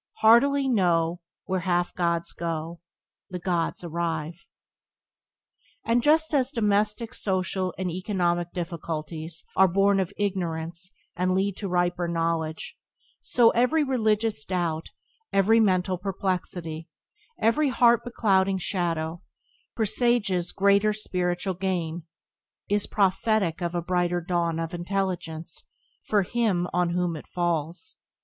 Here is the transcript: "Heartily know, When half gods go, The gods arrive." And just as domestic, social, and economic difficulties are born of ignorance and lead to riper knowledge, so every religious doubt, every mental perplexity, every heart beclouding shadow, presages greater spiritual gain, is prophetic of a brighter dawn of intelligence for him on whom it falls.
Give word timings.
"Heartily 0.21 0.67
know, 0.67 1.21
When 1.45 1.61
half 1.61 1.93
gods 1.93 2.33
go, 2.33 2.79
The 3.29 3.37
gods 3.37 3.83
arrive." 3.83 4.47
And 5.85 6.01
just 6.01 6.33
as 6.33 6.49
domestic, 6.49 7.13
social, 7.13 7.71
and 7.77 7.91
economic 7.91 8.51
difficulties 8.51 9.45
are 9.55 9.67
born 9.67 9.99
of 9.99 10.11
ignorance 10.17 10.89
and 11.15 11.35
lead 11.35 11.55
to 11.57 11.67
riper 11.69 12.07
knowledge, 12.07 12.75
so 13.21 13.51
every 13.51 13.83
religious 13.83 14.43
doubt, 14.43 14.89
every 15.31 15.59
mental 15.59 15.99
perplexity, 15.99 16.87
every 17.39 17.69
heart 17.69 18.03
beclouding 18.03 18.57
shadow, 18.57 19.21
presages 19.75 20.51
greater 20.51 20.93
spiritual 20.93 21.53
gain, 21.53 22.07
is 22.67 22.87
prophetic 22.87 23.61
of 23.61 23.75
a 23.75 23.83
brighter 23.83 24.19
dawn 24.19 24.57
of 24.59 24.73
intelligence 24.73 25.61
for 26.01 26.23
him 26.23 26.67
on 26.73 26.89
whom 26.89 27.15
it 27.15 27.27
falls. 27.27 27.97